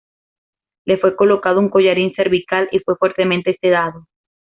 Le 0.85 0.97
fue 0.97 1.15
colocado 1.15 1.59
un 1.59 1.69
collarín 1.69 2.11
cervical 2.15 2.67
y 2.71 2.79
fue 2.79 2.95
fuertemente 2.97 3.55
sedado. 3.61 4.07